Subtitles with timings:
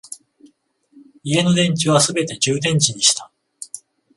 [1.23, 3.29] 家の電池はすべて充電池にした